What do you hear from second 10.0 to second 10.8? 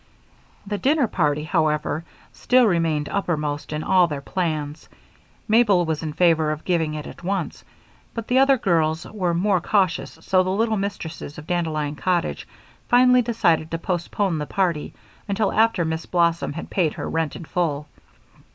so the little